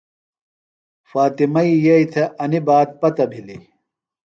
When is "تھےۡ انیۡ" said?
2.11-2.63